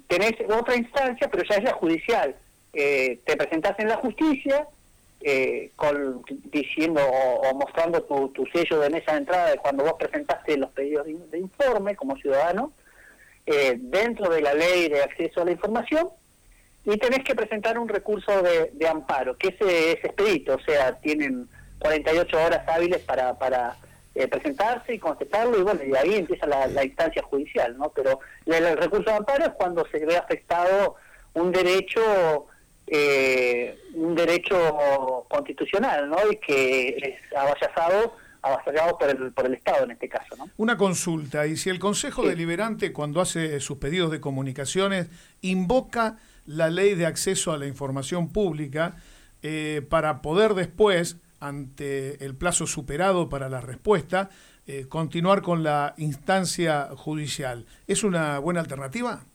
tenés 0.07 0.33
otra 0.49 0.75
instancia, 0.75 1.29
pero 1.29 1.43
ya 1.43 1.55
es 1.55 1.63
la 1.63 1.73
judicial. 1.73 2.35
Eh, 2.73 3.19
te 3.25 3.37
presentás 3.37 3.79
en 3.79 3.87
la 3.87 3.97
justicia 3.97 4.67
eh, 5.21 5.71
con, 5.75 6.23
diciendo 6.51 7.01
o, 7.05 7.53
mostrando 7.55 8.01
tu, 8.03 8.45
sello 8.53 8.79
de 8.79 8.89
mesa 8.89 9.13
de 9.13 9.19
entrada 9.19 9.51
de 9.51 9.57
cuando 9.57 9.83
vos 9.83 9.93
presentaste 9.97 10.57
los 10.57 10.71
pedidos 10.71 11.05
de, 11.05 11.37
informe 11.37 11.95
como 11.95 12.17
ciudadano, 12.17 12.73
dentro 13.45 14.29
de 14.29 14.41
la 14.41 14.53
ley 14.53 14.87
de 14.87 15.03
acceso 15.03 15.41
a 15.41 15.45
la 15.45 15.51
información, 15.51 16.09
y 16.85 16.97
tenés 16.97 17.23
que 17.23 17.35
presentar 17.35 17.77
un 17.77 17.87
recurso 17.87 18.41
de, 18.41 18.87
amparo, 18.87 19.37
que 19.37 19.49
ese 19.49 19.91
es 19.91 20.03
expedito, 20.03 20.55
o 20.55 20.61
sea, 20.61 20.95
tienen 20.99 21.47
48 21.81 22.37
horas 22.37 22.67
hábiles 22.67 22.99
para, 22.99 23.37
para 23.37 23.75
eh, 24.15 24.27
presentarse 24.27 24.93
y 24.93 24.99
contestarlo 24.99 25.59
y 25.59 25.63
bueno, 25.63 25.81
y 25.83 25.95
ahí 25.95 26.15
empieza 26.15 26.45
la, 26.45 26.83
instancia 26.83 27.23
judicial, 27.23 27.77
¿no? 27.77 27.89
Pero 27.89 28.19
el, 28.45 28.77
recurso 28.77 29.09
de 29.09 29.17
amparo 29.17 29.45
es 29.45 29.51
cuando 29.51 29.85
se 29.91 30.05
ve 30.05 30.17
afectado 30.17 30.95
un 31.33 31.51
derecho 31.51 32.47
eh, 32.87 33.77
un 33.93 34.15
derecho 34.15 35.25
constitucional, 35.29 36.09
¿no? 36.09 36.17
Y 36.29 36.35
que 36.37 36.89
es 36.89 37.37
avallazado 37.37 38.15
avasallado 38.41 38.97
por 38.97 39.09
el, 39.09 39.31
por 39.31 39.45
el 39.45 39.53
Estado 39.53 39.85
en 39.85 39.91
este 39.91 40.09
caso. 40.09 40.35
¿no? 40.35 40.49
Una 40.57 40.77
consulta, 40.77 41.45
y 41.45 41.57
si 41.57 41.69
el 41.69 41.79
Consejo 41.79 42.23
Deliberante 42.23 42.91
cuando 42.91 43.21
hace 43.21 43.59
sus 43.59 43.77
pedidos 43.77 44.11
de 44.11 44.19
comunicaciones 44.19 45.07
invoca 45.41 46.17
la 46.45 46.69
ley 46.69 46.95
de 46.95 47.05
acceso 47.05 47.51
a 47.51 47.57
la 47.57 47.67
información 47.67 48.29
pública, 48.29 48.95
eh, 49.43 49.85
para 49.89 50.21
poder 50.21 50.53
después, 50.53 51.17
ante 51.41 52.23
el 52.23 52.35
plazo 52.35 52.65
superado 52.65 53.27
para 53.27 53.49
la 53.49 53.59
respuesta, 53.59 54.29
eh, 54.67 54.85
continuar 54.87 55.41
con 55.41 55.63
la 55.63 55.93
instancia 55.97 56.89
judicial. 56.95 57.65
¿Es 57.87 58.03
una 58.03 58.39
buena 58.39 58.61
alternativa? 58.61 59.25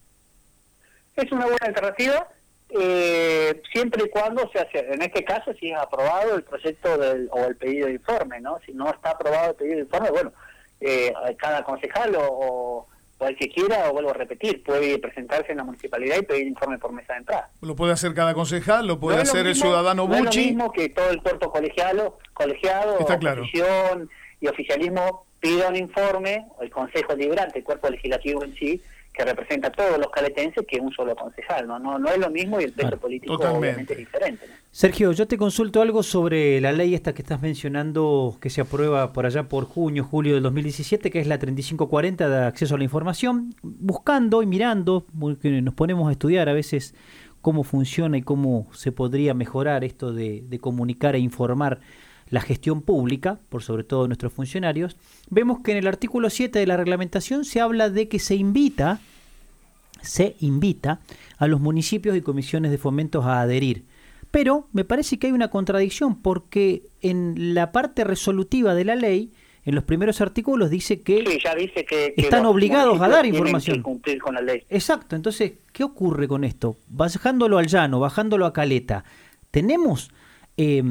Es 1.17 1.31
una 1.33 1.45
buena 1.47 1.67
alternativa 1.67 2.29
eh, 2.69 3.63
siempre 3.73 4.05
y 4.05 4.11
cuando 4.11 4.51
se 4.51 4.59
hace, 4.59 4.79
en 4.79 5.01
este 5.01 5.25
caso, 5.25 5.53
si 5.55 5.71
es 5.71 5.79
aprobado 5.79 6.35
el 6.35 6.43
proyecto 6.43 6.99
del, 6.99 7.29
o 7.31 7.45
el 7.45 7.57
pedido 7.57 7.87
de 7.87 7.95
informe, 7.95 8.41
¿no? 8.41 8.59
Si 8.67 8.73
no 8.73 8.91
está 8.91 9.11
aprobado 9.11 9.51
el 9.51 9.57
pedido 9.57 9.77
de 9.77 9.83
informe, 9.83 10.11
bueno, 10.11 10.33
eh, 10.81 11.13
cada 11.39 11.63
concejal 11.63 12.17
o, 12.19 12.87
el 13.21 13.37
que 13.37 13.49
quiera, 13.49 13.89
o 13.89 13.93
vuelvo 13.93 14.11
a 14.11 14.15
repetir, 14.15 14.63
puede 14.63 14.99
presentarse 14.99 15.53
en 15.53 15.59
la 15.59 15.65
municipalidad 15.65 16.19
y 16.19 16.23
pedir 16.23 16.47
informe 16.47 16.79
por 16.79 16.93
mesa 16.93 17.15
de 17.15 17.21
entrada. 17.21 17.51
Lo 17.63 17.75
puede 17.75 17.93
hacer 17.93 18.15
cada 18.15 18.35
concejal, 18.35 18.87
lo 18.87 19.01
puede 19.01 19.23
hacer 19.23 19.47
el 19.47 19.55
ciudadano. 19.55 20.07
No 20.07 20.15
es 20.15 20.25
lo 20.25 20.31
mismo 20.31 20.73
que 20.73 20.91
todo 20.91 21.11
el 21.11 21.23
cuerpo 21.23 21.51
colegiado, 21.51 22.19
colegiado 22.35 22.99
Está 22.99 23.19
claro. 23.19 23.45
y 24.41 24.47
oficialismo 24.47 25.27
pida 25.41 25.69
un 25.69 25.77
informe, 25.77 26.47
o 26.59 26.63
el 26.63 26.71
Consejo 26.71 27.15
Librante, 27.15 27.59
el 27.59 27.65
cuerpo 27.65 27.89
legislativo 27.89 28.45
en 28.45 28.55
sí, 28.55 28.83
que 29.17 29.25
representa 29.25 29.69
a 29.69 29.73
todos 29.73 29.99
los 29.99 30.11
caletenses 30.11 30.65
que 30.69 30.79
un 30.79 30.93
solo 30.93 31.17
concejal, 31.17 31.67
¿no? 31.67 31.79
No, 31.79 31.99
no 31.99 32.11
es 32.11 32.19
lo 32.19 32.31
mismo 32.31 32.61
y 32.61 32.65
el 32.65 32.73
peso 32.73 32.99
político 32.99 33.35
obviamente 33.35 33.95
es 33.95 33.99
diferente. 34.01 34.47
Sergio, 34.71 35.13
yo 35.13 35.27
te 35.27 35.39
consulto 35.39 35.81
algo 35.81 36.03
sobre 36.03 36.61
la 36.61 36.73
ley 36.73 36.95
esta 36.95 37.15
que 37.15 37.23
estás 37.23 37.41
mencionando 37.41 38.37
que 38.41 38.51
se 38.51 38.61
aprueba 38.61 39.15
por 39.15 39.25
allá 39.25 39.45
por 39.45 39.65
junio, 39.65 40.05
julio 40.05 40.35
del 40.35 40.43
2017, 40.43 41.11
que 41.11 41.21
es 41.21 41.27
la 41.27 41.39
3540 41.39 42.29
de 42.29 42.45
acceso 42.45 42.75
a 42.75 42.79
la 42.79 42.85
información, 42.85 43.55
buscando 43.63 44.43
y 44.43 44.47
mirando, 44.47 45.07
porque 45.19 45.63
nos 45.63 45.73
ponemos 45.73 46.09
a 46.09 46.13
estudiar 46.13 46.51
a 46.51 46.53
veces 46.53 46.95
cómo 47.41 47.65
funciona 47.65 48.19
y 48.19 48.23
cómo 48.23 48.69
se 48.75 48.93
podría 48.93 49.33
mejorar 49.33 49.83
esto 49.83 50.13
de, 50.13 50.43
de 50.47 50.59
comunicar 50.59 51.15
e 51.15 51.21
informar 51.21 51.81
la 52.29 52.41
gestión 52.41 52.83
pública, 52.83 53.39
por 53.49 53.63
sobre 53.63 53.85
todo 53.85 54.07
nuestros 54.07 54.33
funcionarios, 54.33 54.97
vemos 55.31 55.61
que 55.61 55.73
en 55.73 55.79
el 55.79 55.87
artículo 55.87 56.31
7 56.31 56.59
de 56.59 56.67
la 56.67 56.77
reglamentación 56.77 57.45
se 57.45 57.61
habla 57.61 57.89
de 57.91 58.09
que 58.09 58.19
se 58.19 58.35
invita, 58.35 59.01
se 60.03 60.37
invita 60.41 61.01
a 61.39 61.47
los 61.47 61.61
municipios 61.61 62.17
y 62.17 62.23
comisiones 62.23 62.71
de 62.71 62.79
fomentos 62.79 63.25
a 63.25 63.41
adherir. 63.41 63.85
Pero 64.31 64.69
me 64.73 64.85
parece 64.85 65.19
que 65.19 65.29
hay 65.29 65.33
una 65.33 65.49
contradicción 65.49 66.21
porque 66.21 66.83
en 67.01 67.55
la 67.55 67.71
parte 67.73 68.03
resolutiva 68.05 68.75
de 68.75 68.85
la 68.85 68.97
ley, 68.97 69.33
en 69.65 69.75
los 69.75 69.85
primeros 69.85 70.21
artículos 70.21 70.69
dice 70.69 71.03
que, 71.03 71.25
dice 71.57 71.85
que, 71.85 72.15
están 72.17 72.45
obligados 72.45 73.01
a 73.01 73.09
dar 73.09 73.25
información. 73.25 73.83
cumplir 73.83 74.21
con 74.21 74.35
la 74.35 74.41
ley. 74.41 74.65
Exacto, 74.69 75.17
entonces, 75.17 75.53
¿qué 75.73 75.85
ocurre 75.85 76.29
con 76.29 76.45
esto? 76.45 76.77
Bajándolo 76.89 77.59
al 77.59 77.67
llano, 77.67 78.01
bajándolo 78.01 78.47
a 78.47 78.53
caleta, 78.53 79.05
tenemos 79.51 80.11
eh, 80.57 80.83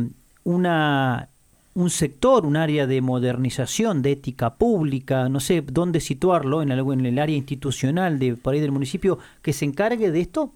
una, 0.46 1.28
un 1.74 1.90
sector, 1.90 2.46
un 2.46 2.56
área 2.56 2.88
de 2.88 3.02
modernización, 3.02 4.02
de 4.02 4.14
ética 4.14 4.56
pública, 4.56 5.28
no 5.28 5.42
sé 5.42 5.62
dónde 5.62 6.00
situarlo, 6.00 6.62
en, 6.62 6.72
algo, 6.72 6.94
en 6.94 7.06
el 7.06 7.20
área 7.20 7.36
institucional 7.36 8.18
de 8.18 8.36
por 8.36 8.54
ahí 8.54 8.62
del 8.62 8.72
municipio, 8.72 9.20
que 9.42 9.52
se 9.52 9.66
encargue 9.66 10.12
de 10.12 10.22
esto? 10.22 10.54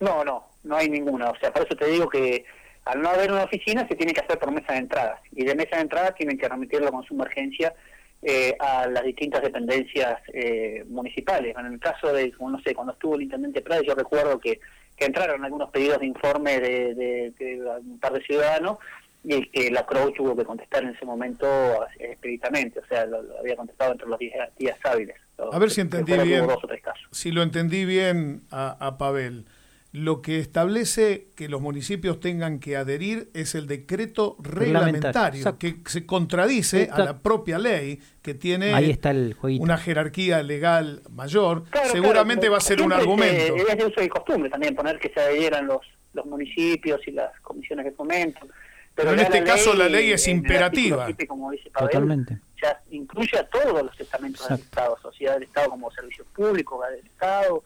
No, 0.00 0.22
no, 0.24 0.44
no 0.64 0.76
hay 0.76 0.90
ninguna. 0.90 1.30
O 1.30 1.38
sea, 1.38 1.52
por 1.52 1.66
eso 1.66 1.74
te 1.74 1.86
digo 1.86 2.08
que 2.08 2.44
al 2.84 3.00
no 3.00 3.08
haber 3.08 3.32
una 3.32 3.44
oficina 3.44 3.86
se 3.88 3.94
tiene 3.94 4.12
que 4.12 4.20
hacer 4.20 4.38
por 4.38 4.50
mesa 4.50 4.74
de 4.74 4.80
entradas. 4.80 5.20
Y 5.32 5.44
de 5.44 5.54
mesa 5.54 5.76
de 5.76 5.82
entradas 5.82 6.14
tienen 6.14 6.36
que 6.36 6.48
remitirlo 6.48 6.90
con 6.90 7.04
su 7.04 7.14
emergencia 7.14 7.74
eh, 8.20 8.56
a 8.58 8.88
las 8.88 9.04
distintas 9.04 9.42
dependencias 9.42 10.20
eh, 10.32 10.84
municipales. 10.88 11.54
En 11.56 11.66
el 11.66 11.78
caso 11.78 12.12
de, 12.12 12.32
no 12.40 12.60
sé, 12.62 12.74
cuando 12.74 12.92
estuvo 12.92 13.14
el 13.14 13.22
intendente 13.22 13.60
Prades, 13.60 13.86
yo 13.86 13.94
recuerdo 13.94 14.40
que 14.40 14.60
que 14.98 15.04
entraron 15.04 15.44
algunos 15.44 15.70
pedidos 15.70 16.00
de 16.00 16.06
informe 16.06 16.60
de, 16.60 17.32
un 17.80 17.98
par 17.98 18.12
de 18.12 18.22
ciudadanos 18.22 18.78
y 19.24 19.48
que 19.50 19.70
la 19.70 19.86
CROU 19.86 20.12
tuvo 20.12 20.36
que 20.36 20.44
contestar 20.44 20.82
en 20.82 20.90
ese 20.90 21.04
momento 21.04 21.46
expeditamente, 21.98 22.80
o 22.80 22.86
sea, 22.86 23.06
lo, 23.06 23.18
había 23.38 23.56
contestado 23.56 23.92
entre 23.92 24.08
los 24.08 24.18
días, 24.18 24.78
hábiles. 24.84 25.16
A 25.52 25.58
ver 25.58 25.70
si 25.70 25.80
entendí 25.80 26.16
bien, 26.18 26.46
si 27.12 27.30
lo 27.30 27.42
entendí 27.42 27.84
bien 27.84 28.42
a, 28.50 28.76
a 28.84 28.98
Pavel. 28.98 29.46
Lo 29.90 30.20
que 30.20 30.38
establece 30.38 31.28
que 31.34 31.48
los 31.48 31.62
municipios 31.62 32.20
tengan 32.20 32.60
que 32.60 32.76
adherir 32.76 33.30
es 33.32 33.54
el 33.54 33.66
decreto 33.66 34.36
reglamentario, 34.38 35.58
que 35.58 35.76
se 35.86 36.04
contradice 36.04 36.90
a 36.92 36.98
la 36.98 37.18
propia 37.18 37.58
ley, 37.58 37.98
que 38.20 38.34
tiene 38.34 38.74
una 39.58 39.78
jerarquía 39.78 40.42
legal 40.42 41.02
mayor. 41.10 41.64
Seguramente 41.90 42.50
va 42.50 42.58
a 42.58 42.60
ser 42.60 42.82
un 42.82 42.92
argumento. 42.92 43.56
Es 43.56 43.78
de 43.78 43.86
uso 43.86 44.02
y 44.02 44.08
costumbre 44.08 44.50
también 44.50 44.74
poner 44.74 44.98
que 44.98 45.08
se 45.08 45.20
adhieran 45.20 45.66
los, 45.66 45.80
los 46.12 46.26
municipios 46.26 47.00
y 47.08 47.12
las 47.12 47.38
comisiones 47.40 47.86
de 47.86 47.92
fomento. 47.92 48.46
Pero, 48.98 49.12
en 49.12 49.20
este 49.20 49.44
caso 49.44 49.74
la 49.74 49.88
ley 49.88 50.10
es 50.10 50.26
imperativa. 50.26 51.08
como 51.28 51.52
dice 51.52 51.70
Totalmente. 51.70 52.40
Ya 52.60 52.82
incluye 52.90 53.38
a 53.38 53.46
todos 53.46 53.84
los 53.84 54.00
estamentos 54.00 54.48
del 54.48 54.58
Estado, 54.58 54.98
sociedad 55.00 55.34
del 55.34 55.44
Estado 55.44 55.70
como 55.70 55.90
servicios 55.92 56.26
públicos 56.34 56.84
del 56.90 57.06
Estado, 57.06 57.62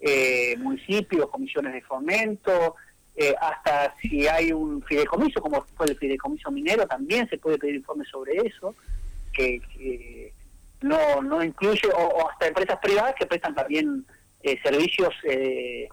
eh, 0.00 0.56
municipios, 0.58 1.28
comisiones 1.28 1.74
de 1.74 1.82
fomento, 1.82 2.76
eh, 3.16 3.34
hasta 3.38 3.94
si 4.00 4.26
hay 4.26 4.52
un 4.52 4.82
fideicomiso, 4.82 5.42
como 5.42 5.62
fue 5.76 5.86
el 5.86 5.98
fideicomiso 5.98 6.50
minero, 6.50 6.86
también 6.86 7.28
se 7.28 7.36
puede 7.36 7.58
pedir 7.58 7.74
informes 7.76 8.08
sobre 8.08 8.36
eso, 8.36 8.74
que, 9.32 10.32
no, 10.80 11.20
no 11.20 11.44
incluye, 11.44 11.88
o, 11.94 12.30
hasta 12.30 12.46
empresas 12.46 12.78
privadas 12.78 13.14
que 13.18 13.26
prestan 13.26 13.54
también 13.54 14.06
eh, 14.42 14.58
servicios 14.62 15.12
eh, 15.24 15.88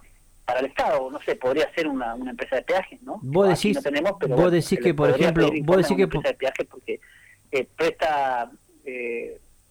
para 0.46 0.62
el 0.62 0.68
Estado, 0.68 1.12
no 1.12 1.20
sé, 1.24 1.36
podría 1.36 1.70
ser 1.74 1.88
una, 1.88 2.16
una 2.16 2.32
empresa 2.32 2.56
de 2.56 2.62
peajes, 2.62 3.02
¿no? 3.04 3.20
Vos 3.22 3.50
decís, 3.50 3.78
vos 4.30 4.52
decís 4.52 4.80
que, 4.80 4.94
por 4.94 5.10
ejemplo, 5.10 5.50
vos 5.64 5.78
decís 5.78 5.98
que... 5.98 6.04
Empresa 6.04 6.30
de 6.30 6.34
peajes 6.34 6.68
porque 6.68 7.00
presta 7.76 8.50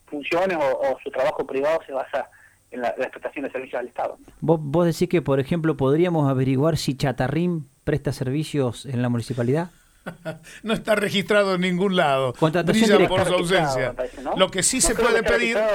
funciones 0.05 0.59
o 0.61 0.99
su 1.03 1.11
trabajo 1.11 1.47
privado 1.47 1.81
se 1.87 1.93
basa 1.93 2.29
en 2.77 2.83
la, 2.83 2.89
explotación 2.91 3.45
de 3.45 3.51
servicios 3.51 3.81
al 3.81 3.89
Estado. 3.89 4.19
¿Vos, 4.41 4.61
¿Vos 4.63 4.87
decís 4.87 5.09
que, 5.09 5.23
por 5.23 5.41
ejemplo, 5.41 5.77
podríamos 5.77 6.31
averiguar 6.31 6.77
si 6.77 6.97
Chatarrín 6.97 7.69
presta 7.85 8.13
servicios 8.13 8.87
en 8.87 9.03
la 9.03 9.09
municipalidad? 9.09 9.71
no 10.63 10.75
está 10.75 10.95
registrado 10.95 11.55
en 11.55 11.63
ningún 11.63 11.97
lado. 11.97 12.35
Brilla 12.41 13.09
por 13.09 13.25
su 13.25 13.35
ausencia. 13.35 13.95
Lo 14.37 14.51
que 14.51 14.63
sí 14.63 14.81
se 14.81 14.95
puede 14.95 15.23
pedir... 15.23 15.59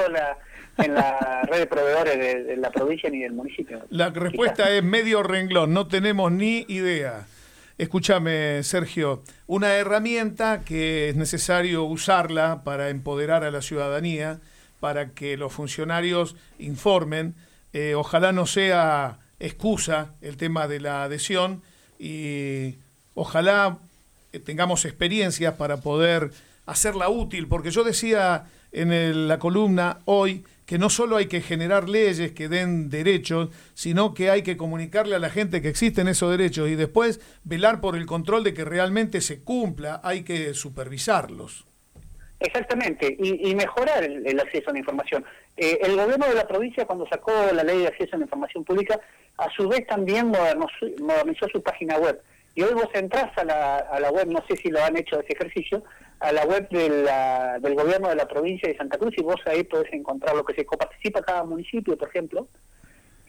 en 0.77 0.95
la 0.95 1.41
red 1.43 1.59
de 1.59 1.67
proveedores 1.67 2.47
de, 2.47 2.55
la 2.55 2.71
provincia 2.71 3.09
ni 3.09 3.19
del 3.19 3.33
municipio. 3.33 3.81
La 3.89 4.09
respuesta 4.09 4.69
es 4.71 4.81
medio 4.81 5.21
renglón, 5.21 5.73
no 5.73 5.87
tenemos 5.87 6.31
ni 6.31 6.65
idea. 6.69 7.25
Escúchame, 7.77 8.63
Sergio, 8.63 9.21
una 9.47 9.73
herramienta 9.75 10.61
que 10.63 11.09
es 11.09 11.17
necesario 11.17 11.83
usarla 11.83 12.63
para 12.63 12.89
empoderar 12.89 13.43
a 13.43 13.51
la 13.51 13.61
ciudadanía 13.61 14.39
para 14.81 15.11
que 15.11 15.37
los 15.37 15.53
funcionarios 15.53 16.35
informen. 16.59 17.35
Eh, 17.71 17.95
ojalá 17.95 18.33
no 18.33 18.45
sea 18.45 19.19
excusa 19.39 20.15
el 20.21 20.35
tema 20.35 20.67
de 20.67 20.81
la 20.81 21.03
adhesión 21.03 21.61
y 21.97 22.75
ojalá 23.15 23.77
eh, 24.33 24.39
tengamos 24.39 24.83
experiencias 24.83 25.53
para 25.53 25.77
poder 25.77 26.31
hacerla 26.65 27.07
útil, 27.07 27.47
porque 27.47 27.71
yo 27.71 27.85
decía 27.85 28.47
en 28.73 29.27
la 29.27 29.39
columna 29.39 29.99
hoy 30.05 30.43
que 30.65 30.77
no 30.77 30.89
solo 30.89 31.17
hay 31.17 31.25
que 31.25 31.41
generar 31.41 31.89
leyes 31.89 32.31
que 32.31 32.47
den 32.47 32.89
derechos, 32.89 33.49
sino 33.73 34.13
que 34.13 34.29
hay 34.29 34.41
que 34.41 34.57
comunicarle 34.57 35.15
a 35.15 35.19
la 35.19 35.29
gente 35.29 35.61
que 35.61 35.69
existen 35.69 36.07
esos 36.07 36.31
derechos 36.31 36.69
y 36.69 36.75
después 36.75 37.19
velar 37.43 37.81
por 37.81 37.95
el 37.95 38.05
control 38.05 38.43
de 38.43 38.53
que 38.53 38.65
realmente 38.65 39.21
se 39.21 39.41
cumpla, 39.41 39.99
hay 40.03 40.23
que 40.23 40.53
supervisarlos. 40.53 41.65
Exactamente, 42.41 43.15
y, 43.19 43.53
mejorar 43.53 44.03
el, 44.03 44.39
acceso 44.39 44.71
a 44.71 44.73
la 44.73 44.79
información. 44.79 45.23
Eh, 45.57 45.77
el 45.83 45.95
gobierno 45.95 46.27
de 46.27 46.33
la 46.33 46.47
provincia, 46.47 46.85
cuando 46.85 47.07
sacó 47.07 47.31
la 47.53 47.63
ley 47.63 47.79
de 47.79 47.87
acceso 47.87 48.15
a 48.15 48.17
la 48.17 48.25
información 48.25 48.63
pública, 48.63 48.99
a 49.37 49.47
su 49.51 49.69
vez 49.69 49.85
también 49.85 50.29
modernizó, 50.29 51.47
su 51.51 51.61
página 51.61 51.97
web. 51.97 52.19
Y 52.55 52.63
hoy 52.63 52.73
vos 52.73 52.89
entrás 52.93 53.37
a 53.37 53.43
la, 53.43 53.77
a 53.77 53.99
la 53.99 54.09
web, 54.09 54.27
no 54.27 54.43
sé 54.47 54.55
si 54.57 54.69
lo 54.69 54.83
han 54.83 54.97
hecho 54.97 55.19
ese 55.19 55.33
ejercicio, 55.33 55.83
a 56.19 56.31
la 56.31 56.45
web 56.45 56.67
del 56.69 57.75
gobierno 57.75 58.09
de 58.09 58.15
la 58.15 58.27
provincia 58.27 58.67
de 58.67 58.77
Santa 58.77 58.97
Cruz 58.97 59.13
y 59.17 59.21
vos 59.21 59.39
ahí 59.45 59.63
podés 59.63 59.93
encontrar 59.93 60.35
lo 60.35 60.43
que 60.43 60.55
se 60.55 60.65
coparticipa 60.65 61.21
cada 61.21 61.43
municipio, 61.43 61.95
por 61.95 62.09
ejemplo, 62.09 62.47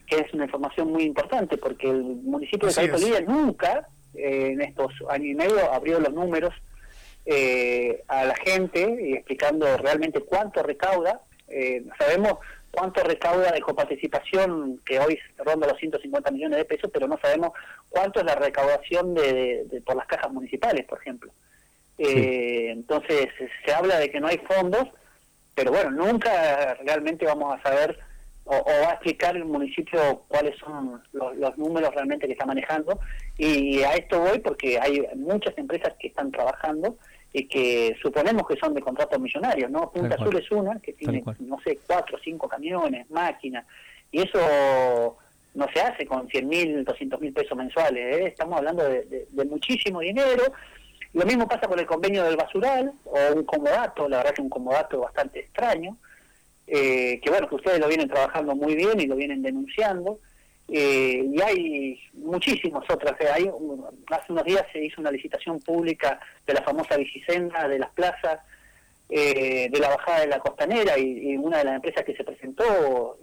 que 0.06 0.16
es 0.16 0.32
una 0.32 0.44
información 0.44 0.90
muy 0.90 1.04
importante 1.04 1.58
porque 1.58 1.90
el 1.90 2.02
municipio 2.02 2.68
de 2.68 2.74
Calipolía 2.74 3.20
nunca 3.20 3.88
eh, 4.14 4.52
en 4.52 4.62
estos 4.62 4.92
años 5.08 5.26
y 5.26 5.34
medio 5.34 5.72
abrió 5.72 6.00
los 6.00 6.12
números 6.12 6.54
eh, 7.24 8.02
a 8.08 8.24
la 8.24 8.34
gente 8.34 8.98
y 9.00 9.14
explicando 9.14 9.76
realmente 9.76 10.20
cuánto 10.20 10.62
recauda. 10.62 11.20
Eh, 11.48 11.84
sabemos 11.98 12.38
cuánto 12.70 13.02
recauda 13.02 13.52
de 13.52 13.60
coparticipación, 13.60 14.80
que 14.84 14.98
hoy 14.98 15.18
ronda 15.38 15.68
los 15.68 15.78
150 15.78 16.30
millones 16.30 16.58
de 16.58 16.64
pesos, 16.64 16.90
pero 16.92 17.06
no 17.06 17.18
sabemos 17.22 17.50
cuánto 17.88 18.20
es 18.20 18.26
la 18.26 18.34
recaudación 18.34 19.14
de, 19.14 19.82
por 19.84 19.96
las 19.96 20.06
cajas 20.06 20.32
municipales, 20.32 20.84
por 20.86 20.98
ejemplo. 20.98 21.32
Eh, 21.98 22.70
entonces 22.70 23.28
se 23.64 23.72
habla 23.72 23.98
de 23.98 24.10
que 24.10 24.18
no 24.18 24.26
hay 24.26 24.38
fondos, 24.38 24.88
pero 25.54 25.70
bueno, 25.70 25.90
nunca 25.90 26.74
realmente 26.82 27.26
vamos 27.26 27.54
a 27.54 27.62
saber 27.62 27.98
o, 28.44 28.64
va 28.64 28.90
a 28.90 28.94
explicar 28.94 29.36
el 29.36 29.44
municipio 29.44 30.24
cuáles 30.28 30.58
son 30.58 31.02
los, 31.12 31.58
números 31.58 31.94
realmente 31.94 32.26
que 32.26 32.32
está 32.32 32.46
manejando. 32.46 32.98
Y 33.38 33.82
a 33.82 33.94
esto 33.94 34.20
voy 34.20 34.38
porque 34.40 34.78
hay 34.80 35.06
muchas 35.14 35.56
empresas 35.58 35.94
que 35.98 36.08
están 36.08 36.32
trabajando 36.32 36.96
y 37.32 37.46
que 37.46 37.96
suponemos 38.00 38.46
que 38.46 38.56
son 38.56 38.74
de 38.74 38.82
contratos 38.82 39.18
millonarios, 39.18 39.70
¿no? 39.70 39.90
Punta 39.90 40.16
Azul 40.16 40.36
es 40.36 40.50
una 40.50 40.78
que 40.80 40.92
tiene, 40.92 41.24
no 41.40 41.58
sé, 41.64 41.78
cuatro 41.86 42.16
o 42.16 42.20
cinco 42.22 42.46
camiones, 42.46 43.08
máquinas, 43.10 43.64
y 44.10 44.20
eso 44.22 45.16
no 45.54 45.66
se 45.72 45.80
hace 45.80 46.06
con 46.06 46.28
100 46.28 46.48
mil, 46.48 46.84
200 46.84 47.20
mil 47.20 47.32
pesos 47.32 47.56
mensuales, 47.56 48.16
¿eh? 48.16 48.26
estamos 48.26 48.58
hablando 48.58 48.84
de, 48.84 49.26
muchísimo 49.48 50.00
dinero. 50.00 50.44
Lo 51.14 51.26
mismo 51.26 51.46
pasa 51.46 51.68
con 51.68 51.78
el 51.78 51.86
convenio 51.86 52.24
del 52.24 52.36
basural 52.36 52.92
o 53.04 53.18
un 53.34 53.44
comodato, 53.44 54.08
la 54.08 54.18
verdad 54.18 54.34
que 54.34 54.42
un 54.42 54.48
comodato 54.48 55.00
bastante 55.00 55.40
extraño, 55.40 55.96
eh, 56.66 57.20
que 57.22 57.30
bueno, 57.30 57.48
que 57.48 57.56
ustedes 57.56 57.80
lo 57.80 57.88
vienen 57.88 58.08
trabajando 58.08 58.54
muy 58.54 58.74
bien 58.74 58.98
y 59.00 59.06
lo 59.06 59.16
vienen 59.16 59.42
denunciando. 59.42 60.20
Eh, 60.72 61.24
y 61.30 61.42
hay 61.42 62.00
muchísimas 62.14 62.84
otras. 62.90 63.14
Hay, 63.34 63.50
hace 64.10 64.32
unos 64.32 64.44
días 64.44 64.64
se 64.72 64.84
hizo 64.84 65.00
una 65.00 65.10
licitación 65.10 65.60
pública 65.60 66.18
de 66.46 66.54
la 66.54 66.62
famosa 66.62 66.96
bicicenda 66.96 67.68
de 67.68 67.78
las 67.78 67.90
plazas, 67.90 68.40
de 69.08 69.78
la 69.78 69.90
bajada 69.90 70.20
de 70.20 70.28
la 70.28 70.38
costanera, 70.38 70.98
y, 70.98 71.36
una 71.36 71.58
de 71.58 71.64
las 71.64 71.74
empresas 71.74 72.02
que 72.04 72.16
se 72.16 72.24
presentó 72.24 73.18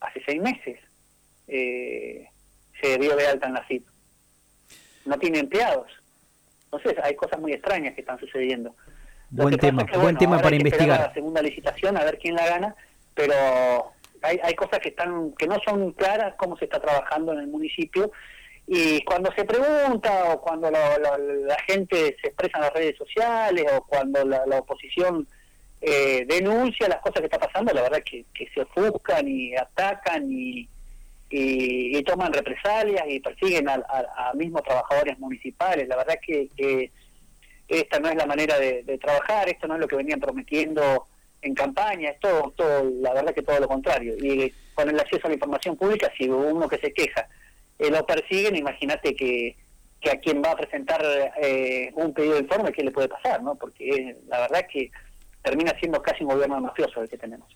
hace 0.00 0.22
seis 0.24 0.40
meses 0.40 0.78
eh, 1.48 2.28
se 2.80 2.98
dio 2.98 3.16
de 3.16 3.26
alta 3.26 3.46
en 3.48 3.54
la 3.54 3.66
CIP. 3.66 3.86
No 5.04 5.18
tiene 5.18 5.38
empleados. 5.40 5.90
Entonces 6.64 6.96
hay 7.02 7.14
cosas 7.14 7.40
muy 7.40 7.52
extrañas 7.52 7.94
que 7.94 8.00
están 8.00 8.18
sucediendo. 8.18 8.74
buen 9.30 9.56
tema, 9.56 9.86
buen 9.94 10.16
tema 10.16 10.40
para 10.40 10.56
investigar. 10.56 11.00
La 11.00 11.14
segunda 11.14 11.42
licitación 11.42 11.96
a 11.96 12.04
ver 12.04 12.18
quién 12.18 12.34
la 12.34 12.46
gana, 12.46 12.74
pero 13.14 13.92
hay, 14.24 14.40
hay 14.42 14.54
cosas 14.54 14.80
que 14.80 14.88
están 14.88 15.32
que 15.34 15.46
no 15.46 15.58
son 15.64 15.92
claras 15.92 16.34
cómo 16.36 16.56
se 16.56 16.64
está 16.64 16.80
trabajando 16.80 17.32
en 17.32 17.40
el 17.40 17.46
municipio 17.46 18.10
y 18.66 19.02
cuando 19.04 19.30
se 19.32 19.44
pregunta 19.44 20.32
o 20.32 20.40
cuando 20.40 20.70
la, 20.70 21.56
gente 21.66 22.16
se 22.20 22.28
expresa 22.28 22.58
en 22.58 22.62
las 22.62 22.72
redes 22.72 22.96
sociales 22.96 23.66
o 23.76 23.84
cuando 23.84 24.24
la, 24.24 24.42
oposición 24.58 25.28
eh, 25.82 26.24
denuncia 26.26 26.88
las 26.88 27.00
cosas 27.00 27.20
que 27.20 27.26
está 27.26 27.38
pasando, 27.38 27.74
la 27.74 27.82
verdad 27.82 28.02
que, 28.02 28.24
que 28.32 28.48
se 28.54 28.62
ofuscan 28.62 29.28
y 29.28 29.54
atacan 29.54 30.32
y, 30.32 30.66
y, 31.28 32.02
toman 32.04 32.32
represalias 32.32 33.04
y 33.08 33.20
persiguen 33.20 33.68
a, 33.68 34.32
mismos 34.34 34.62
trabajadores 34.62 35.18
municipales. 35.18 35.86
La 35.86 35.96
verdad 35.96 36.16
que, 36.24 36.48
que 36.56 36.90
esta 37.68 37.98
no 37.98 38.08
es 38.08 38.16
la 38.16 38.26
manera 38.26 38.58
de, 38.58 38.98
trabajar, 38.98 39.48
esto 39.48 39.66
no 39.66 39.74
es 39.74 39.80
lo 39.80 39.88
que 39.88 39.96
venían 39.96 40.20
prometiendo 40.20 41.06
en 41.44 41.54
campaña, 41.54 42.10
es 42.10 42.20
todo, 42.20 42.52
todo, 42.56 42.90
la 43.00 43.12
verdad 43.12 43.34
que 43.34 43.42
todo 43.42 43.60
lo 43.60 43.68
contrario. 43.68 44.14
Y 44.16 44.52
con 44.74 44.88
el 44.88 44.98
acceso 44.98 45.26
a 45.26 45.28
la 45.28 45.34
información 45.34 45.76
pública, 45.76 46.10
si 46.16 46.28
uno 46.28 46.68
que 46.68 46.78
se 46.78 46.92
queja 46.92 47.28
eh, 47.78 47.90
lo 47.90 48.04
persiguen, 48.06 48.56
imagínate 48.56 49.14
que, 49.14 49.56
que 50.00 50.10
a 50.10 50.18
quien 50.18 50.42
va 50.42 50.52
a 50.52 50.56
presentar 50.56 51.02
eh, 51.40 51.92
un 51.94 52.12
pedido 52.12 52.34
de 52.34 52.40
informe, 52.40 52.72
¿qué 52.72 52.82
le 52.82 52.90
puede 52.90 53.08
pasar? 53.08 53.42
no 53.42 53.54
Porque 53.54 54.16
la 54.28 54.40
verdad 54.40 54.66
que 54.70 54.90
termina 55.42 55.72
siendo 55.78 56.00
casi 56.02 56.24
un 56.24 56.30
gobierno 56.30 56.60
mafioso 56.60 57.02
el 57.02 57.08
que 57.08 57.18
tenemos. 57.18 57.46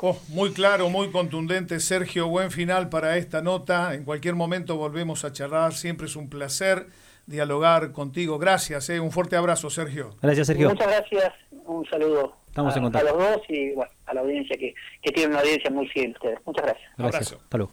Oh, 0.00 0.18
muy 0.28 0.52
claro, 0.52 0.88
muy 0.88 1.10
contundente, 1.10 1.78
Sergio. 1.78 2.26
Buen 2.26 2.50
final 2.50 2.88
para 2.88 3.16
esta 3.16 3.40
nota. 3.40 3.94
En 3.94 4.04
cualquier 4.04 4.34
momento 4.34 4.76
volvemos 4.76 5.24
a 5.24 5.32
charlar. 5.32 5.74
Siempre 5.74 6.06
es 6.06 6.16
un 6.16 6.28
placer 6.28 6.86
dialogar 7.26 7.92
contigo. 7.92 8.38
Gracias, 8.38 8.90
eh. 8.90 8.98
un 8.98 9.12
fuerte 9.12 9.36
abrazo, 9.36 9.70
Sergio. 9.70 10.16
Gracias, 10.20 10.48
Sergio. 10.48 10.70
Muchas 10.70 10.88
gracias. 10.88 11.32
Un 11.66 11.86
saludo 11.86 12.41
Estamos 12.52 12.74
a, 12.74 12.76
en 12.76 12.82
contacto. 12.82 13.08
a 13.08 13.12
los 13.12 13.22
dos 13.22 13.40
y 13.48 13.72
bueno, 13.72 13.90
a 14.04 14.12
la 14.12 14.20
audiencia 14.20 14.54
que, 14.58 14.74
que 15.00 15.10
tiene 15.10 15.30
una 15.30 15.40
audiencia 15.40 15.70
muy 15.70 15.88
fiel 15.88 16.10
ustedes. 16.12 16.38
Muchas 16.44 16.64
gracias. 16.66 16.90
Gracias. 16.98 17.14
Abrazo. 17.14 17.44
Hasta 17.44 17.56
luego. 17.56 17.72